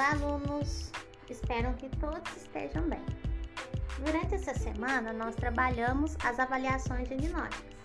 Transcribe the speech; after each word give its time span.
Olá, 0.00 0.12
alunos! 0.12 0.90
Espero 1.28 1.74
que 1.74 1.86
todos 1.98 2.34
estejam 2.34 2.88
bem. 2.88 3.04
Durante 4.02 4.34
essa 4.34 4.54
semana, 4.54 5.12
nós 5.12 5.36
trabalhamos 5.36 6.16
as 6.24 6.40
avaliações 6.40 7.06
diagnósticas. 7.06 7.76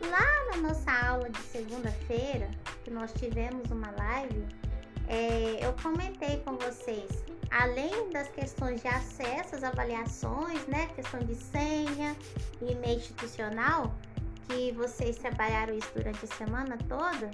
Lá 0.00 0.26
na 0.50 0.68
nossa 0.68 0.90
aula 0.90 1.28
de 1.28 1.38
segunda-feira, 1.42 2.50
que 2.82 2.90
nós 2.90 3.12
tivemos 3.12 3.70
uma 3.70 3.90
live, 3.90 4.46
é, 5.08 5.58
eu 5.60 5.74
comentei 5.82 6.38
com 6.38 6.56
vocês, 6.56 7.22
além 7.50 8.08
das 8.08 8.28
questões 8.28 8.80
de 8.80 8.88
acesso 8.88 9.56
às 9.56 9.62
avaliações, 9.62 10.66
né, 10.68 10.86
questão 10.96 11.20
de 11.20 11.34
senha 11.34 12.16
e 12.62 12.72
e-mail 12.72 12.96
institucional, 12.96 13.94
que 14.48 14.72
vocês 14.72 15.18
trabalharam 15.18 15.74
isso 15.74 15.92
durante 15.94 16.24
a 16.24 16.28
semana 16.28 16.78
toda, 16.88 17.30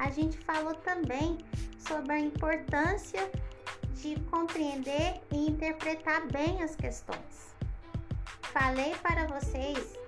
a 0.00 0.08
gente 0.10 0.38
falou 0.38 0.74
também 0.74 1.38
sobre 1.78 2.12
a 2.12 2.18
importância 2.18 3.30
de 3.94 4.18
compreender 4.30 5.20
e 5.30 5.48
interpretar 5.48 6.26
bem 6.28 6.62
as 6.62 6.74
questões. 6.74 7.54
Falei 8.44 8.94
para 9.02 9.26
vocês 9.26 9.98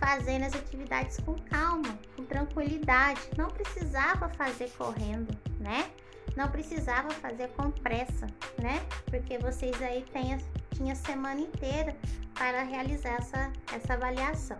fazendo 0.00 0.44
as 0.44 0.54
atividades 0.54 1.18
com 1.20 1.34
calma, 1.36 1.96
com 2.16 2.24
tranquilidade, 2.24 3.20
não 3.38 3.48
precisava 3.48 4.28
fazer 4.30 4.68
correndo, 4.72 5.32
né? 5.60 5.90
Não 6.36 6.50
precisava 6.50 7.10
fazer 7.12 7.48
com 7.50 7.70
pressa, 7.70 8.26
né? 8.60 8.84
Porque 9.06 9.38
vocês 9.38 9.80
aí 9.80 10.04
têm, 10.12 10.36
tinha 10.74 10.92
a 10.92 10.96
semana 10.96 11.40
inteira 11.40 11.96
para 12.34 12.62
realizar 12.64 13.14
essa, 13.14 13.52
essa 13.72 13.94
avaliação, 13.94 14.58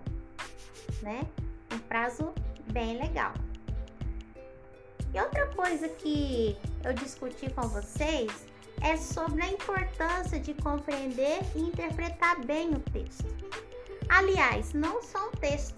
né? 1.02 1.26
Um 1.74 1.78
prazo 1.80 2.32
bem 2.72 2.98
legal. 2.98 3.34
E 5.16 5.18
outra 5.18 5.46
coisa 5.46 5.88
que 5.88 6.54
eu 6.84 6.92
discuti 6.92 7.48
com 7.48 7.66
vocês 7.68 8.30
é 8.82 8.98
sobre 8.98 9.40
a 9.42 9.50
importância 9.50 10.38
de 10.38 10.52
compreender 10.52 11.38
e 11.54 11.60
interpretar 11.60 12.44
bem 12.44 12.74
o 12.74 12.80
texto. 12.80 13.24
Aliás, 14.10 14.74
não 14.74 15.02
só 15.02 15.28
o 15.28 15.30
texto, 15.38 15.74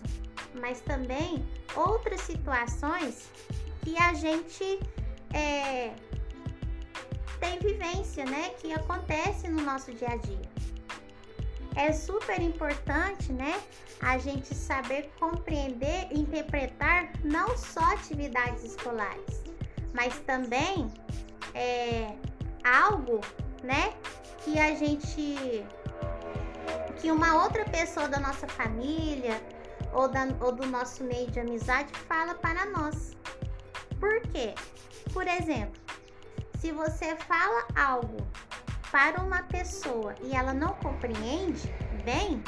mas 0.60 0.80
também 0.80 1.46
outras 1.76 2.22
situações 2.22 3.30
que 3.82 3.96
a 3.96 4.12
gente 4.14 4.80
é, 5.32 5.94
tem 7.38 7.60
vivência, 7.60 8.24
né? 8.24 8.48
Que 8.60 8.72
acontece 8.72 9.46
no 9.46 9.62
nosso 9.62 9.92
dia 9.92 10.08
a 10.08 10.16
dia. 10.16 10.57
É 11.78 11.92
super 11.92 12.42
importante, 12.42 13.32
né? 13.32 13.62
A 14.00 14.18
gente 14.18 14.52
saber 14.52 15.12
compreender 15.20 16.08
e 16.10 16.18
interpretar 16.18 17.12
não 17.22 17.56
só 17.56 17.80
atividades 17.92 18.64
escolares, 18.64 19.44
mas 19.94 20.18
também 20.26 20.92
é, 21.54 22.12
algo, 22.64 23.20
né? 23.62 23.94
Que 24.42 24.58
a 24.58 24.74
gente. 24.74 25.64
que 27.00 27.12
uma 27.12 27.44
outra 27.44 27.64
pessoa 27.66 28.08
da 28.08 28.18
nossa 28.18 28.48
família 28.48 29.40
ou, 29.92 30.08
da, 30.08 30.26
ou 30.40 30.50
do 30.50 30.66
nosso 30.66 31.04
meio 31.04 31.30
de 31.30 31.38
amizade 31.38 31.92
fala 32.08 32.34
para 32.34 32.66
nós. 32.66 33.16
Por 34.00 34.20
quê? 34.32 34.52
Por 35.12 35.28
exemplo, 35.28 35.80
se 36.58 36.72
você 36.72 37.14
fala 37.14 37.68
algo 37.76 38.16
para 38.90 39.20
uma 39.20 39.42
pessoa 39.42 40.14
e 40.22 40.34
ela 40.34 40.52
não 40.52 40.74
compreende 40.74 41.72
bem, 42.04 42.42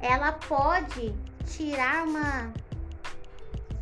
ela 0.00 0.32
pode 0.32 1.14
tirar 1.44 2.04
uma 2.04 2.52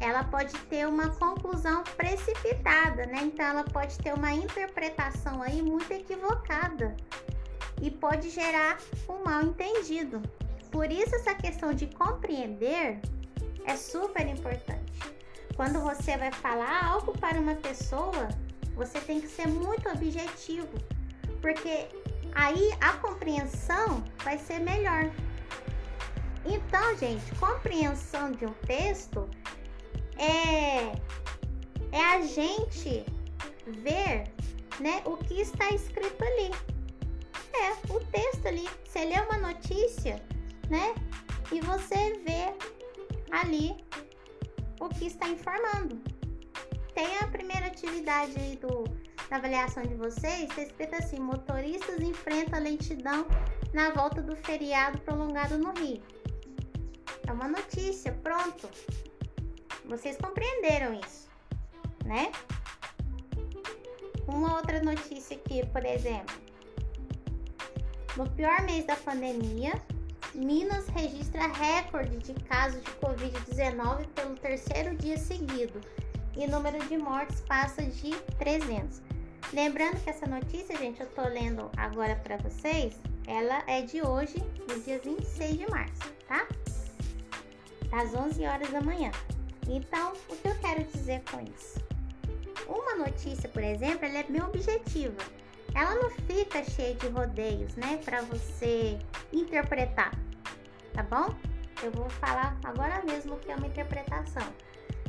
ela 0.00 0.24
pode 0.24 0.56
ter 0.60 0.88
uma 0.88 1.10
conclusão 1.10 1.84
precipitada, 1.94 3.04
né? 3.04 3.20
Então 3.22 3.44
ela 3.44 3.64
pode 3.64 3.98
ter 3.98 4.14
uma 4.14 4.32
interpretação 4.32 5.42
aí 5.42 5.60
muito 5.60 5.92
equivocada 5.92 6.96
e 7.82 7.90
pode 7.90 8.30
gerar 8.30 8.78
um 9.06 9.22
mal 9.22 9.42
entendido. 9.42 10.22
Por 10.70 10.90
isso 10.90 11.14
essa 11.14 11.34
questão 11.34 11.74
de 11.74 11.86
compreender 11.86 12.98
é 13.66 13.76
super 13.76 14.26
importante. 14.26 14.98
Quando 15.54 15.80
você 15.80 16.16
vai 16.16 16.32
falar 16.32 16.86
algo 16.86 17.12
para 17.18 17.38
uma 17.38 17.54
pessoa, 17.56 18.28
você 18.74 18.98
tem 19.00 19.20
que 19.20 19.28
ser 19.28 19.46
muito 19.46 19.86
objetivo, 19.90 20.68
porque 21.40 21.88
aí 22.34 22.70
a 22.80 22.92
compreensão 22.94 24.04
vai 24.24 24.38
ser 24.38 24.58
melhor. 24.60 25.10
Então, 26.44 26.96
gente, 26.96 27.34
compreensão 27.34 28.32
de 28.32 28.46
um 28.46 28.52
texto 28.66 29.28
é, 30.16 30.92
é 31.92 32.04
a 32.14 32.22
gente 32.22 33.04
ver 33.66 34.24
né, 34.78 35.02
o 35.04 35.16
que 35.16 35.40
está 35.40 35.68
escrito 35.70 36.22
ali. 36.22 36.50
É, 37.52 37.92
o 37.92 38.00
texto 38.06 38.46
ali. 38.46 38.68
Você 38.84 39.04
lê 39.04 39.20
uma 39.20 39.38
notícia, 39.38 40.22
né? 40.68 40.94
E 41.52 41.60
você 41.60 42.18
vê 42.24 42.54
ali 43.30 43.84
o 44.80 44.88
que 44.88 45.06
está 45.06 45.28
informando. 45.28 46.00
Tem 46.94 47.16
a 47.18 47.26
primeira 47.28 47.66
atividade 47.66 48.34
aí 48.38 48.56
do, 48.56 48.84
da 49.30 49.36
avaliação 49.36 49.84
de 49.84 49.94
vocês, 49.94 50.50
está 50.50 50.62
escrito 50.62 50.94
assim: 50.96 51.20
motoristas 51.20 52.00
enfrentam 52.00 52.60
lentidão 52.60 53.26
na 53.72 53.90
volta 53.90 54.20
do 54.20 54.34
feriado 54.34 54.98
prolongado 54.98 55.56
no 55.56 55.72
Rio. 55.72 56.02
É 57.26 57.32
uma 57.32 57.46
notícia, 57.46 58.12
pronto. 58.24 58.68
Vocês 59.84 60.16
compreenderam 60.16 60.94
isso, 60.94 61.28
né? 62.04 62.32
Uma 64.26 64.56
outra 64.56 64.82
notícia 64.82 65.36
aqui, 65.36 65.64
por 65.66 65.84
exemplo. 65.84 66.34
No 68.16 68.28
pior 68.30 68.60
mês 68.62 68.84
da 68.84 68.96
pandemia, 68.96 69.72
Minas 70.34 70.86
registra 70.88 71.46
recorde 71.46 72.18
de 72.18 72.34
casos 72.44 72.82
de 72.82 72.90
Covid-19 72.92 74.08
pelo 74.08 74.34
terceiro 74.36 74.96
dia 74.96 75.16
seguido 75.16 75.80
e 76.36 76.46
número 76.46 76.78
de 76.86 76.96
mortes 76.96 77.40
passa 77.42 77.82
de 77.82 78.10
300. 78.38 79.09
Lembrando 79.52 80.00
que 80.04 80.08
essa 80.08 80.26
notícia, 80.26 80.76
gente, 80.76 81.00
eu 81.00 81.08
tô 81.08 81.22
lendo 81.22 81.70
agora 81.76 82.14
para 82.14 82.36
vocês, 82.36 82.94
ela 83.26 83.60
é 83.66 83.82
de 83.82 84.00
hoje, 84.00 84.36
no 84.68 84.80
dia 84.80 85.00
26 85.00 85.58
de 85.58 85.68
março, 85.68 86.12
tá? 86.28 86.46
Às 87.90 88.14
11 88.14 88.44
horas 88.46 88.70
da 88.70 88.80
manhã. 88.80 89.10
Então, 89.68 90.12
o 90.28 90.36
que 90.36 90.46
eu 90.46 90.54
quero 90.60 90.84
dizer 90.84 91.22
com 91.28 91.40
isso? 91.40 91.80
Uma 92.68 93.04
notícia, 93.04 93.48
por 93.48 93.64
exemplo, 93.64 94.06
ela 94.06 94.18
é 94.18 94.22
bem 94.22 94.40
objetiva. 94.40 95.20
Ela 95.74 95.96
não 95.96 96.10
fica 96.10 96.62
cheia 96.62 96.94
de 96.94 97.08
rodeios, 97.08 97.74
né, 97.74 97.98
para 98.04 98.22
você 98.22 99.00
interpretar, 99.32 100.12
tá 100.92 101.02
bom? 101.02 101.34
Eu 101.82 101.90
vou 101.90 102.08
falar 102.08 102.56
agora 102.62 103.02
mesmo 103.04 103.34
o 103.34 103.38
que 103.38 103.50
é 103.50 103.56
uma 103.56 103.66
interpretação. 103.66 104.46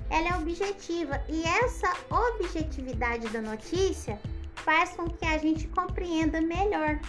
Ela 0.10 0.30
é 0.30 0.36
objetiva 0.36 1.24
e 1.30 1.44
essa 1.44 1.94
objetividade 2.10 3.30
da 3.30 3.42
notícia 3.42 4.20
faz 4.64 4.92
com 4.92 5.10
que 5.10 5.26
a 5.26 5.38
gente 5.38 5.68
compreenda 5.68 6.42
melhor 6.42 7.00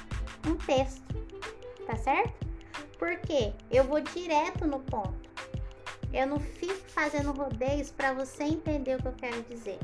um 0.47 0.57
texto, 0.57 1.03
tá 1.87 1.97
certo? 1.97 2.47
Porque 2.99 3.53
eu 3.71 3.85
vou 3.85 4.01
direto 4.01 4.67
no 4.67 4.81
ponto. 4.81 5.31
Eu 6.13 6.27
não 6.27 6.39
fico 6.39 6.89
fazendo 6.89 7.33
rodeios 7.33 7.91
para 7.91 8.13
você 8.13 8.45
entender 8.45 8.97
o 8.97 9.03
que 9.03 9.09
eu 9.09 9.13
quero 9.13 9.43
dizer. 9.45 9.79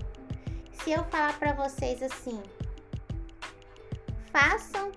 Se 0.72 0.90
eu 0.90 1.02
falar 1.04 1.38
para 1.38 1.52
vocês 1.52 2.02
assim, 2.02 2.42
façam 4.30 4.92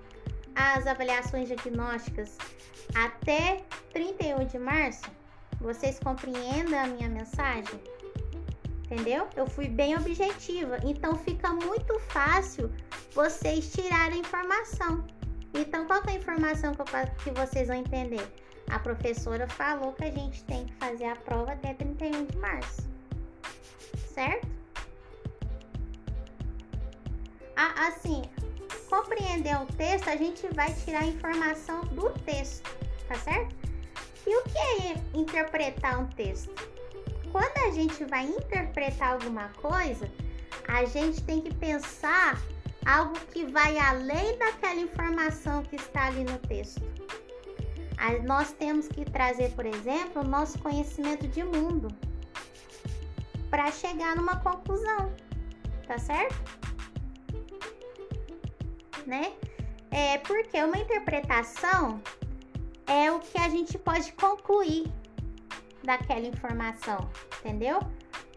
as 0.56 0.86
avaliações 0.86 1.48
diagnósticas 1.48 2.38
até 2.94 3.64
31 3.94 4.46
de 4.46 4.60
março, 4.60 5.04
vocês 5.60 6.00
compreendem 6.00 6.78
a 6.78 6.88
minha 6.88 7.10
mensagem? 7.10 7.80
Entendeu? 8.92 9.26
Eu 9.38 9.48
fui 9.48 9.70
bem 9.70 9.96
objetiva, 9.96 10.78
então 10.84 11.16
fica 11.16 11.50
muito 11.54 11.98
fácil 12.10 12.70
vocês 13.14 13.72
tirarem 13.72 14.18
a 14.18 14.20
informação. 14.20 15.08
Então, 15.54 15.88
qual 15.88 16.04
é 16.08 16.12
a 16.12 16.16
informação 16.16 16.74
que 17.24 17.32
vocês 17.32 17.70
vão 17.70 17.78
entender? 17.78 18.22
A 18.70 18.78
professora 18.80 19.48
falou 19.48 19.94
que 19.94 20.04
a 20.04 20.12
gente 20.12 20.44
tem 20.44 20.66
que 20.66 20.74
fazer 20.74 21.06
a 21.06 21.16
prova 21.16 21.54
até 21.54 21.74
31 21.74 22.26
de 22.26 22.38
março. 22.38 22.82
Certo? 24.14 24.46
Assim, 27.56 28.24
compreender 28.90 29.56
o 29.56 29.66
texto, 29.68 30.10
a 30.10 30.18
gente 30.18 30.46
vai 30.54 30.74
tirar 30.74 31.04
a 31.04 31.08
informação 31.08 31.80
do 31.86 32.10
texto, 32.26 32.70
tá 33.08 33.16
certo? 33.16 33.56
E 34.28 34.36
o 34.36 34.44
que 34.44 34.58
é 34.58 35.18
interpretar 35.18 35.98
um 35.98 36.08
texto? 36.08 36.81
Quando 37.32 37.58
a 37.68 37.72
gente 37.72 38.04
vai 38.06 38.26
interpretar 38.26 39.14
alguma 39.14 39.50
coisa, 39.62 40.12
a 40.68 40.86
gente 40.86 41.22
tem 41.24 41.42
que 41.42 41.54
pensar 41.56 42.42
algo 42.86 43.14
que 43.32 43.46
vai 43.46 43.78
além 43.78 44.38
daquela 44.38 44.80
informação 44.80 45.64
que 45.64 45.76
está 45.76 46.08
ali 46.08 46.24
no 46.24 46.38
texto 46.40 46.82
nós 48.26 48.52
temos 48.52 48.88
que 48.88 49.06
trazer, 49.06 49.52
por 49.52 49.66
exemplo, 49.66 50.24
o 50.24 50.28
nosso 50.28 50.58
conhecimento 50.60 51.28
de 51.28 51.44
mundo 51.44 51.88
para 53.50 53.72
chegar 53.72 54.16
numa 54.16 54.38
conclusão, 54.38 55.14
tá 55.88 56.00
certo? 56.00 56.62
né? 59.06 59.34
É 59.90 60.18
porque 60.20 60.58
uma 60.64 60.78
interpretação 60.78 62.02
é 62.88 63.12
o 63.12 63.20
que 63.20 63.38
a 63.38 63.50
gente 63.50 63.78
pode 63.78 64.12
concluir 64.14 64.92
daquela 65.84 66.28
informação, 66.28 67.10
entendeu? 67.40 67.80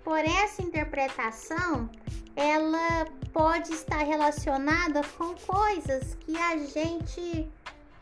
Por 0.03 0.19
essa 0.19 0.63
interpretação, 0.63 1.91
ela 2.37 3.07
pode 3.33 3.73
estar 3.73 3.99
relacionada 3.99 5.03
com 5.17 5.35
coisas 5.35 6.15
que 6.21 6.37
a 6.37 6.57
gente 6.59 7.51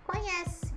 conhece. 0.04 0.72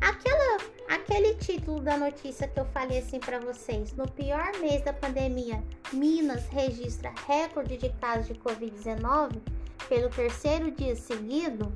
Aquela, 0.00 0.58
aquele 0.88 1.34
título 1.36 1.80
da 1.80 1.96
notícia 1.96 2.48
que 2.48 2.58
eu 2.58 2.66
falei 2.66 2.98
assim 2.98 3.18
para 3.18 3.38
vocês, 3.38 3.92
no 3.92 4.06
pior 4.10 4.52
mês 4.60 4.82
da 4.82 4.92
pandemia, 4.92 5.62
Minas 5.92 6.46
registra 6.48 7.12
recorde 7.26 7.76
de 7.76 7.88
casos 8.00 8.28
de 8.28 8.34
Covid-19 8.34 9.40
pelo 9.88 10.10
terceiro 10.10 10.70
dia 10.70 10.96
seguido. 10.96 11.72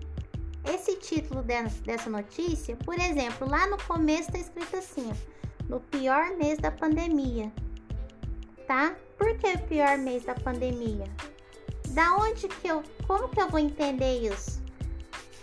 Esse 0.64 0.96
título 0.96 1.42
dessa 1.42 2.10
notícia, 2.10 2.76
por 2.76 2.98
exemplo, 2.98 3.48
lá 3.48 3.66
no 3.66 3.78
começo 3.84 4.28
está 4.28 4.38
escrito 4.38 4.76
assim: 4.76 5.10
no 5.69 5.81
pior 5.81 6.37
mês 6.37 6.59
da 6.59 6.70
pandemia, 6.70 7.53
tá? 8.67 8.97
Por 9.17 9.37
que 9.38 9.53
o 9.53 9.59
pior 9.67 9.99
mês 9.99 10.25
da 10.25 10.35
pandemia? 10.35 11.05
Da 11.88 12.17
onde 12.17 12.49
que 12.49 12.69
eu, 12.69 12.82
como 13.06 13.29
que 13.29 13.41
eu 13.41 13.49
vou 13.49 13.59
entender 13.59 14.20
isso? 14.20 14.62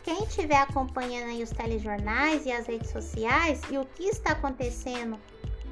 Quem 0.03 0.23
estiver 0.23 0.57
acompanhando 0.57 1.29
aí 1.29 1.41
os 1.41 1.49
telejornais 1.49 2.45
e 2.45 2.51
as 2.51 2.67
redes 2.67 2.91
sociais 2.91 3.61
e 3.69 3.77
o 3.77 3.85
que 3.85 4.03
está 4.03 4.31
acontecendo 4.31 5.19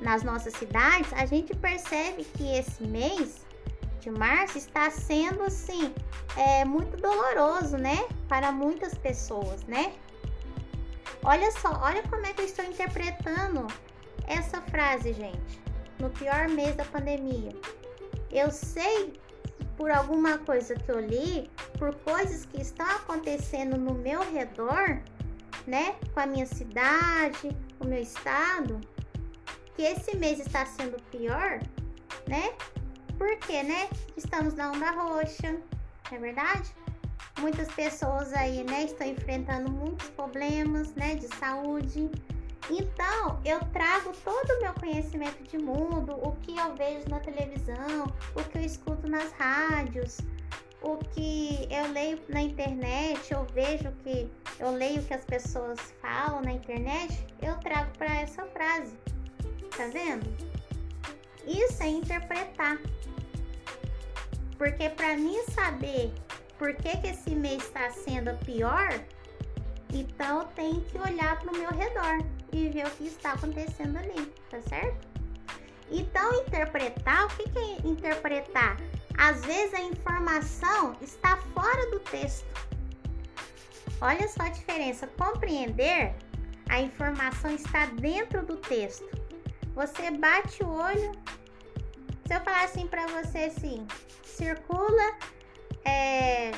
nas 0.02 0.24
nossas 0.24 0.54
cidades, 0.54 1.14
a 1.14 1.26
gente 1.26 1.56
percebe 1.56 2.24
que 2.24 2.44
esse 2.56 2.84
mês 2.84 3.46
de 4.00 4.10
março 4.12 4.58
está 4.58 4.90
sendo 4.92 5.44
assim 5.44 5.94
é 6.36 6.66
muito 6.66 6.98
doloroso, 6.98 7.78
né, 7.78 8.06
para 8.28 8.52
muitas 8.52 8.96
pessoas, 8.96 9.64
né? 9.64 9.94
Olha 11.24 11.50
só, 11.52 11.80
olha 11.82 12.04
como 12.10 12.26
é 12.26 12.34
que 12.34 12.42
eu 12.42 12.46
estou 12.46 12.66
interpretando 12.66 13.68
essa 14.28 14.62
frase, 14.62 15.14
gente. 15.14 15.62
No 16.00 16.10
pior 16.10 16.50
mês 16.50 16.75
da 16.75 16.86
pandemia, 16.86 17.52
eu 18.31 18.52
sei 18.52 19.14
por 19.78 19.92
alguma 19.92 20.38
coisa 20.40 20.75
que 20.75 20.92
eu 20.92 21.00
li, 21.00 21.50
por 21.78 21.96
coisas 21.96 22.46
que 22.46 22.62
estão 22.62 22.86
acontecendo 22.86 23.78
no 23.78 23.94
meu 23.94 24.22
redor, 24.31 25.00
né, 25.66 25.96
com 26.14 26.20
a 26.20 26.25
minha 26.25 26.46
cidade, 26.46 27.56
o 27.80 27.86
meu 27.86 28.02
estado, 28.02 28.80
que 29.75 29.84
esse 29.84 30.16
mês 30.18 30.40
está 30.40 30.66
sendo 30.66 31.02
pior, 31.04 31.60
né? 32.28 32.54
Porque, 33.18 33.64
né? 33.64 33.90
Estamos 34.18 34.54
na 34.54 34.72
onda 34.72 34.92
roxa, 34.92 35.58
é 36.12 36.18
verdade? 36.18 36.74
Muitas 37.40 37.68
pessoas 37.74 38.34
aí, 38.34 38.64
né, 38.64 38.84
estão 38.84 39.08
enfrentando 39.08 39.72
muitos 39.72 40.10
problemas, 40.10 40.94
né, 40.94 41.16
de 41.16 41.28
saúde. 41.36 42.12
Então, 42.69 43.42
eu 43.44 43.60
trago 43.71 44.13
todo 44.24 44.57
o 44.57 44.62
meu 44.62 44.74
conhecimento 44.74 45.44
de 45.44 45.57
mundo, 45.57 46.13
o 46.13 46.31
que 46.38 46.57
eu 46.57 46.74
vejo 46.75 47.10
na 47.10 47.19
televisão, 47.19 48.07
o 48.36 48.44
que 48.44 48.57
eu 48.57 48.62
escuto 48.62 49.07
nas 49.07 49.31
rádios, 49.33 50.19
o 50.81 50.98
que 50.98 51.68
eu 51.69 51.92
leio 51.92 52.19
na 52.30 52.42
internet, 52.42 53.33
eu 53.33 53.45
vejo 53.54 53.92
que 54.04 54.30
eu 54.60 54.71
leio 54.71 55.01
o 55.01 55.06
que 55.06 55.13
as 55.13 55.25
pessoas 55.25 55.80
falam 56.01 56.42
na 56.42 56.54
internet, 56.54 57.25
eu 57.42 57.57
trago 57.60 57.92
para 57.98 58.21
essa 58.21 58.45
frase. 58.45 58.94
Tá 59.75 59.88
vendo? 59.88 60.25
Isso 61.45 61.83
é 61.83 61.88
interpretar. 61.88 62.77
Porque 64.57 64.89
para 64.89 65.18
mim 65.18 65.44
saber 65.51 66.13
por 66.57 66.74
que, 66.75 66.95
que 66.98 67.07
esse 67.07 67.31
mês 67.31 67.63
está 67.63 67.89
sendo 67.89 68.38
pior, 68.45 68.89
então 69.94 70.39
eu 70.39 70.45
tenho 70.50 70.81
que 70.81 70.98
olhar 70.98 71.39
para 71.39 71.51
o 71.51 71.57
meu 71.57 71.71
redor 71.71 72.24
e 72.54 72.70
ver 72.70 72.86
o 72.86 72.92
que 72.92 73.08
está 73.08 73.34
acontecendo 73.34 73.98
ali, 73.98 74.32
tá 74.50 74.62
certo? 74.62 75.08
Então, 75.90 76.34
interpretar, 76.42 77.26
o 77.26 77.30
que, 77.30 77.44
é 77.58 77.88
interpretar? 77.88 78.78
Às 79.18 79.44
vezes 79.46 79.74
a 79.74 79.82
informação 79.82 80.96
está 81.02 81.38
fora 81.38 81.90
do 81.92 82.00
texto. 82.00 82.48
Olha 84.02 84.28
só 84.28 84.44
a 84.44 84.50
diferença. 84.50 85.08
Compreender, 85.08 86.16
a 86.70 86.82
informação 86.82 87.52
está 87.54 87.86
dentro 87.88 88.46
do 88.46 88.58
texto. 88.58 89.08
Você 89.76 90.12
bate 90.12 90.64
o 90.64 90.70
olho. 90.70 91.12
Se 92.26 92.34
eu 92.34 92.42
falar 92.42 92.64
assim 92.64 92.88
para 92.88 93.06
você 93.08 93.46
assim, 93.46 93.86
circula 94.24 95.18
é, 95.86 96.52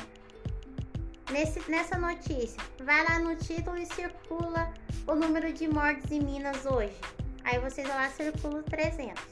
nesse, 1.30 1.68
nessa 1.70 1.98
notícia, 1.98 2.60
vai 2.84 3.04
lá 3.04 3.18
no 3.18 3.34
título 3.36 3.76
e 3.76 3.86
circula 3.86 4.72
o 5.06 5.14
número 5.14 5.52
de 5.52 5.68
mortes 5.68 6.10
em 6.10 6.20
Minas 6.20 6.66
hoje. 6.66 6.96
Aí 7.44 7.58
vocês 7.60 7.86
vão 7.86 7.96
lá 7.96 8.08
circula 8.10 8.62
300. 8.64 9.22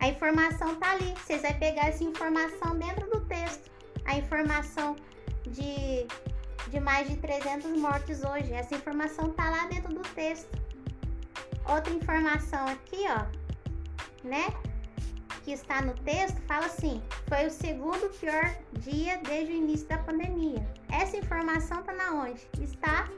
A 0.00 0.08
informação 0.08 0.74
tá 0.76 0.92
ali. 0.92 1.14
Vocês 1.14 1.42
vão 1.42 1.52
pegar 1.54 1.88
essa 1.88 2.02
informação 2.02 2.76
dentro 2.76 3.08
do 3.08 3.20
texto. 3.26 3.70
A 4.04 4.16
informação 4.16 4.96
de, 5.46 6.06
de 6.68 6.80
mais 6.80 7.08
de 7.08 7.16
300 7.18 7.78
mortes 7.78 8.24
hoje. 8.24 8.52
Essa 8.52 8.74
informação 8.74 9.30
tá 9.30 9.48
lá 9.48 9.66
dentro 9.66 9.94
do 9.94 10.02
texto. 10.14 10.58
Outra 11.68 11.92
informação 11.92 12.66
aqui, 12.66 13.04
ó, 13.08 13.26
né? 14.26 14.46
Que 15.44 15.52
está 15.52 15.80
no 15.80 15.94
texto, 15.94 16.40
fala 16.42 16.66
assim: 16.66 17.00
foi 17.28 17.46
o 17.46 17.50
segundo 17.50 18.10
pior 18.18 18.56
dia 18.72 19.18
desde 19.18 19.52
o 19.52 19.56
início 19.56 19.86
da 19.86 19.98
pandemia. 19.98 20.66
Essa 20.90 21.16
informação 21.16 21.82
tá 21.82 21.92
na 21.92 22.12
onde? 22.12 22.44
Está 22.60 23.08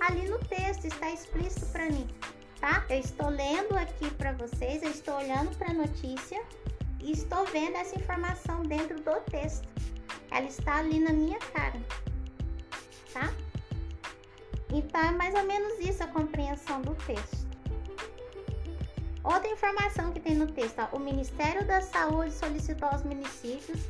ali 0.00 0.28
no 0.28 0.38
texto, 0.38 0.86
está 0.86 1.10
explícito 1.10 1.66
para 1.66 1.86
mim, 1.86 2.08
tá? 2.60 2.84
Eu 2.88 2.98
estou 2.98 3.28
lendo 3.28 3.76
aqui 3.76 4.10
para 4.12 4.32
vocês, 4.32 4.82
eu 4.82 4.90
estou 4.90 5.16
olhando 5.16 5.56
para 5.56 5.70
a 5.70 5.74
notícia 5.74 6.42
e 7.00 7.12
estou 7.12 7.44
vendo 7.46 7.76
essa 7.76 7.96
informação 7.96 8.62
dentro 8.62 9.00
do 9.00 9.20
texto. 9.30 9.68
Ela 10.30 10.46
está 10.46 10.78
ali 10.78 11.00
na 11.00 11.12
minha 11.12 11.38
cara, 11.38 11.80
tá? 13.12 13.32
Então 14.72 15.00
é 15.00 15.10
mais 15.10 15.34
ou 15.34 15.44
menos 15.44 15.78
isso 15.80 16.02
a 16.02 16.06
compreensão 16.06 16.80
do 16.80 16.94
texto. 16.94 17.50
Outra 19.22 19.50
informação 19.50 20.12
que 20.12 20.20
tem 20.20 20.34
no 20.34 20.46
texto, 20.46 20.78
ó, 20.78 20.96
o 20.96 21.00
Ministério 21.00 21.66
da 21.66 21.80
Saúde 21.82 22.32
solicitou 22.32 22.88
aos 22.88 23.02
municípios 23.02 23.80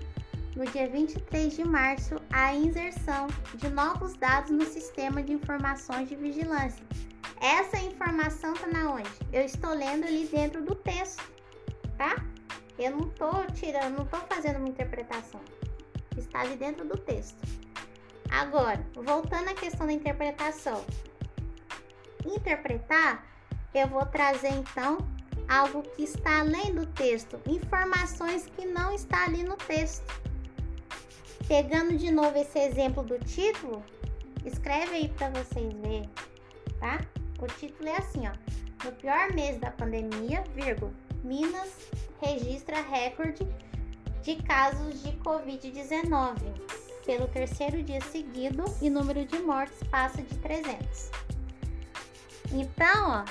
no 0.57 0.65
dia 0.67 0.89
23 0.89 1.55
de 1.55 1.65
março, 1.65 2.17
a 2.31 2.55
inserção 2.55 3.29
de 3.55 3.69
novos 3.69 4.15
dados 4.15 4.51
no 4.51 4.65
sistema 4.65 5.23
de 5.23 5.33
informações 5.33 6.09
de 6.09 6.17
vigilância. 6.17 6.85
Essa 7.41 7.79
informação 7.79 8.53
está 8.53 8.67
na 8.67 8.91
onde? 8.91 9.11
Eu 9.33 9.45
estou 9.45 9.73
lendo 9.73 10.05
ali 10.05 10.27
dentro 10.27 10.63
do 10.63 10.75
texto, 10.75 11.23
tá? 11.97 12.17
Eu 12.79 12.93
não 12.93 13.09
estou 13.09 13.47
tirando, 13.55 13.97
não 13.97 14.05
estou 14.05 14.21
fazendo 14.21 14.57
uma 14.57 14.69
interpretação. 14.69 15.41
Está 16.17 16.41
ali 16.41 16.57
dentro 16.57 16.87
do 16.87 16.99
texto. 16.99 17.39
Agora, 18.31 18.85
voltando 18.95 19.49
à 19.49 19.55
questão 19.55 19.87
da 19.87 19.93
interpretação. 19.93 20.85
Interpretar, 22.25 23.27
eu 23.75 23.89
vou 23.89 24.05
trazer 24.07 24.51
então 24.51 24.99
algo 25.49 25.83
que 25.83 26.05
está 26.05 26.41
além 26.41 26.75
do 26.75 26.87
texto, 26.87 27.41
informações 27.47 28.47
que 28.57 28.67
não 28.67 28.93
está 28.93 29.25
ali 29.25 29.43
no 29.43 29.57
texto. 29.57 30.30
Pegando 31.51 31.97
de 31.97 32.13
novo 32.13 32.39
esse 32.39 32.61
exemplo 32.61 33.03
do 33.03 33.19
título, 33.19 33.83
escreve 34.47 34.95
aí 34.95 35.09
para 35.09 35.31
vocês 35.31 35.75
verem, 35.83 36.09
tá? 36.79 37.01
O 37.41 37.47
título 37.59 37.89
é 37.89 37.97
assim, 37.97 38.23
ó. 38.29 38.33
No 38.85 38.93
pior 38.93 39.33
mês 39.33 39.59
da 39.59 39.73
pandemia, 39.73 40.45
vírgula, 40.55 40.93
Minas 41.25 41.91
registra 42.23 42.81
recorde 42.81 43.45
de 44.23 44.37
casos 44.45 45.03
de 45.03 45.11
Covid-19 45.25 46.37
pelo 47.05 47.27
terceiro 47.27 47.83
dia 47.83 48.01
seguido 48.01 48.65
e 48.81 48.89
número 48.89 49.25
de 49.25 49.41
mortes 49.41 49.83
passa 49.91 50.23
de 50.23 50.39
300. 50.39 51.11
Então, 52.53 53.11
ó, 53.11 53.25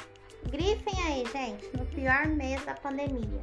grifem 0.50 1.02
aí, 1.08 1.24
gente, 1.32 1.70
no 1.78 1.86
pior 1.86 2.28
mês 2.28 2.62
da 2.66 2.74
pandemia. 2.74 3.40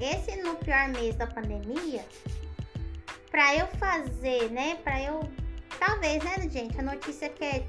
Esse 0.00 0.34
no 0.42 0.56
pior 0.56 0.88
mês 0.88 1.14
da 1.16 1.26
pandemia 1.26 2.06
para 3.34 3.56
eu 3.56 3.66
fazer, 3.66 4.48
né? 4.52 4.76
Para 4.84 5.02
eu. 5.02 5.28
Talvez, 5.80 6.22
né, 6.22 6.48
gente? 6.48 6.78
A 6.78 6.84
notícia 6.84 7.28
quer 7.28 7.66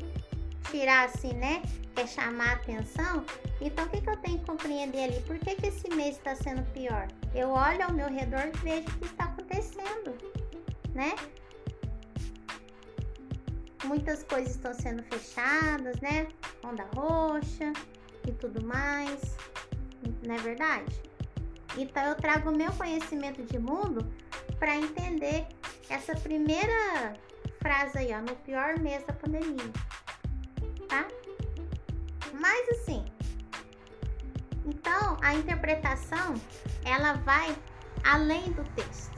tirar 0.70 1.06
assim, 1.06 1.34
né? 1.34 1.64
Quer 1.96 2.08
chamar 2.08 2.50
a 2.50 2.54
atenção. 2.54 3.26
Então, 3.60 3.84
o 3.86 3.90
que, 3.90 4.00
que 4.00 4.10
eu 4.12 4.18
tenho 4.18 4.38
que 4.38 4.46
compreender 4.46 5.06
ali? 5.06 5.20
Por 5.22 5.40
que, 5.40 5.56
que 5.56 5.66
esse 5.66 5.90
mês 5.90 6.18
está 6.18 6.36
sendo 6.36 6.62
pior? 6.72 7.08
Eu 7.34 7.50
olho 7.50 7.84
ao 7.84 7.92
meu 7.92 8.08
redor 8.08 8.48
e 8.54 8.58
vejo 8.60 8.88
o 8.90 9.00
que 9.00 9.06
está 9.06 9.24
acontecendo, 9.24 10.16
né? 10.94 11.16
Muitas 13.86 14.22
coisas 14.22 14.52
estão 14.52 14.74
sendo 14.76 15.02
fechadas, 15.02 16.00
né? 16.00 16.28
Onda 16.64 16.88
roxa 16.96 17.74
e 18.28 18.32
tudo 18.34 18.64
mais. 18.64 19.20
Não 20.28 20.36
é 20.36 20.38
verdade? 20.38 21.02
Então 21.76 22.04
eu 22.04 22.14
trago 22.14 22.52
o 22.52 22.56
meu 22.56 22.72
conhecimento 22.74 23.42
de 23.42 23.58
mundo 23.58 24.08
para 24.60 24.76
entender 24.78 25.46
essa 25.90 26.16
primeira 26.16 27.14
frase 27.62 27.98
aí, 27.98 28.14
ó, 28.14 28.22
no 28.22 28.36
pior 28.38 28.80
mês 28.80 29.04
da 29.06 29.14
pandemia, 29.14 29.72
tá? 30.88 31.08
Mas 32.34 32.70
assim, 32.70 33.06
então 34.66 35.18
a 35.22 35.34
interpretação 35.36 36.36
ela 36.84 37.14
vai 37.14 37.56
além 38.04 38.52
do 38.52 38.64
texto. 38.76 39.16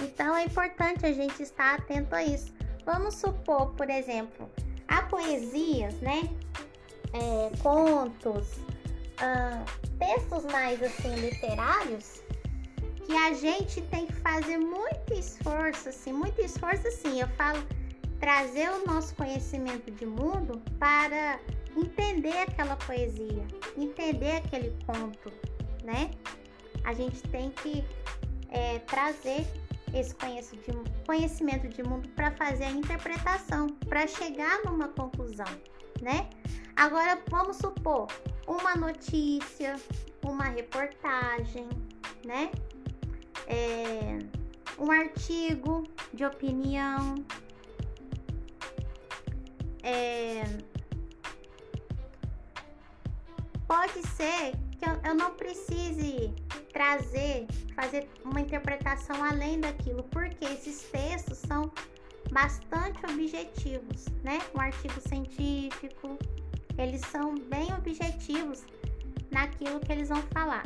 Então 0.00 0.36
é 0.36 0.44
importante 0.44 1.06
a 1.06 1.12
gente 1.12 1.42
estar 1.42 1.74
atento 1.74 2.14
a 2.14 2.22
isso. 2.22 2.52
Vamos 2.84 3.14
supor, 3.14 3.74
por 3.74 3.88
exemplo, 3.88 4.50
há 4.86 5.02
poesias, 5.02 5.94
né? 6.00 6.22
É, 7.12 7.56
contos, 7.62 8.58
uh, 9.20 9.98
textos 9.98 10.44
mais 10.44 10.82
assim 10.82 11.14
literários 11.16 12.22
que 13.04 13.14
a 13.14 13.32
gente 13.34 13.82
tem 13.82 14.06
que 14.06 14.14
fazer 14.14 14.58
muito 14.58 15.12
esforço, 15.12 15.90
assim, 15.90 16.12
muito 16.12 16.40
esforço, 16.40 16.88
assim. 16.88 17.20
Eu 17.20 17.28
falo 17.28 17.62
trazer 18.18 18.70
o 18.70 18.86
nosso 18.86 19.14
conhecimento 19.14 19.90
de 19.90 20.06
mundo 20.06 20.60
para 20.78 21.38
entender 21.76 22.36
aquela 22.38 22.76
poesia, 22.76 23.46
entender 23.76 24.36
aquele 24.36 24.74
conto, 24.86 25.32
né? 25.82 26.10
A 26.84 26.94
gente 26.94 27.20
tem 27.28 27.50
que 27.50 27.84
é, 28.50 28.78
trazer 28.80 29.46
esse 29.92 30.14
conhecimento 31.06 31.68
de 31.68 31.82
mundo 31.82 32.08
para 32.10 32.30
fazer 32.32 32.64
a 32.64 32.70
interpretação, 32.70 33.68
para 33.88 34.06
chegar 34.06 34.62
numa 34.64 34.88
conclusão, 34.88 35.46
né? 36.00 36.28
Agora 36.76 37.22
vamos 37.28 37.56
supor 37.56 38.08
uma 38.46 38.74
notícia, 38.74 39.76
uma 40.24 40.44
reportagem, 40.44 41.68
né? 42.24 42.50
É, 43.46 44.18
um 44.78 44.90
artigo 44.90 45.84
de 46.12 46.24
opinião. 46.24 47.14
É, 49.82 50.42
pode 53.68 54.02
ser 54.08 54.52
que 54.78 54.88
eu, 54.88 55.10
eu 55.10 55.14
não 55.14 55.34
precise 55.34 56.34
trazer, 56.72 57.46
fazer 57.74 58.08
uma 58.24 58.40
interpretação 58.40 59.22
além 59.22 59.60
daquilo, 59.60 60.02
porque 60.04 60.44
esses 60.44 60.82
textos 60.90 61.38
são 61.38 61.70
bastante 62.32 62.98
objetivos, 63.06 64.06
né? 64.24 64.40
Um 64.54 64.60
artigo 64.60 65.00
científico, 65.08 66.18
eles 66.78 67.00
são 67.02 67.34
bem 67.34 67.72
objetivos 67.74 68.64
naquilo 69.30 69.80
que 69.80 69.92
eles 69.92 70.08
vão 70.08 70.22
falar. 70.32 70.64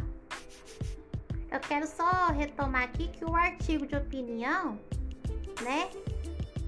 Eu 1.50 1.60
quero 1.60 1.86
só 1.86 2.26
retomar 2.32 2.82
aqui 2.82 3.08
que 3.08 3.24
o 3.24 3.34
artigo 3.34 3.86
de 3.86 3.96
opinião, 3.96 4.78
né, 5.62 5.88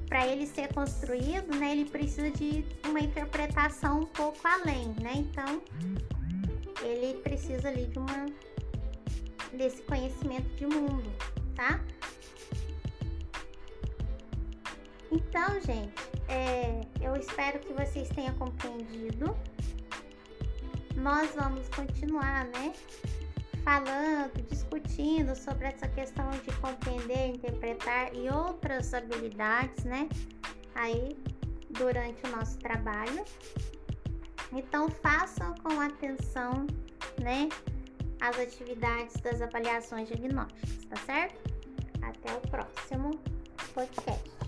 para 0.08 0.26
ele 0.26 0.46
ser 0.46 0.72
construído, 0.72 1.54
né, 1.54 1.72
ele 1.72 1.84
precisa 1.84 2.30
de 2.30 2.64
uma 2.88 3.00
interpretação 3.00 4.00
um 4.00 4.06
pouco 4.06 4.40
além, 4.46 4.88
né? 5.00 5.12
Então, 5.14 5.62
ele 6.82 7.20
precisa 7.20 7.68
ali 7.68 7.86
de 7.86 7.98
uma 7.98 8.26
desse 9.52 9.82
conhecimento 9.82 10.48
de 10.56 10.66
mundo, 10.66 11.12
tá? 11.54 11.80
Então, 15.12 15.60
gente, 15.60 16.09
é, 16.30 16.80
eu 17.00 17.16
espero 17.16 17.58
que 17.58 17.72
vocês 17.72 18.08
tenham 18.10 18.34
compreendido. 18.34 19.36
Nós 20.96 21.30
vamos 21.34 21.68
continuar, 21.68 22.44
né? 22.46 22.72
Falando, 23.64 24.42
discutindo 24.48 25.34
sobre 25.36 25.66
essa 25.66 25.88
questão 25.88 26.30
de 26.30 26.52
compreender, 26.60 27.34
interpretar 27.34 28.14
e 28.14 28.28
outras 28.30 28.94
habilidades, 28.94 29.84
né? 29.84 30.08
Aí, 30.74 31.16
durante 31.70 32.24
o 32.26 32.36
nosso 32.36 32.58
trabalho. 32.58 33.24
Então, 34.52 34.88
façam 34.88 35.54
com 35.62 35.80
atenção, 35.80 36.66
né? 37.20 37.48
as 38.20 38.38
atividades 38.38 39.14
das 39.22 39.40
avaliações 39.40 40.08
diagnósticas, 40.08 40.84
tá 40.88 40.96
certo? 40.96 41.50
Até 42.02 42.34
o 42.34 42.40
próximo 42.40 43.10
podcast. 43.74 44.39